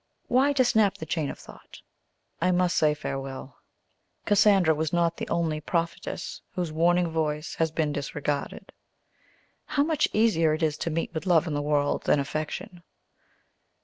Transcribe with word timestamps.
Why, 0.27 0.51
to 0.53 0.65
snap 0.65 0.97
the 0.97 1.05
chain 1.05 1.29
of 1.29 1.37
thought, 1.37 1.79
I 2.41 2.49
must 2.49 2.75
say 2.75 2.95
farewell. 2.95 3.59
Cassandra 4.25 4.73
was 4.73 4.91
not 4.91 5.15
the 5.17 5.29
only 5.29 5.61
prophetess 5.61 6.41
whose 6.55 6.71
warning 6.71 7.11
voice 7.11 7.53
has 7.59 7.69
been 7.69 7.93
disregarded. 7.93 8.71
How 9.65 9.83
much 9.83 10.07
easier 10.11 10.55
it 10.55 10.63
is 10.63 10.75
to 10.79 10.89
meet 10.89 11.13
with 11.13 11.27
love 11.27 11.45
in 11.45 11.53
the 11.53 11.61
world 11.61 12.05
than 12.05 12.19
affection! 12.19 12.81